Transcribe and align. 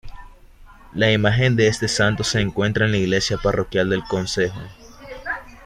La 0.95 1.11
imagen 1.11 1.55
de 1.55 1.67
este 1.67 1.87
santo 1.87 2.23
se 2.23 2.41
encuentra 2.41 2.85
en 2.85 2.91
la 2.91 2.97
iglesia 2.97 3.37
parroquial 3.37 3.87
del 3.89 4.03
concejo. 4.03 4.59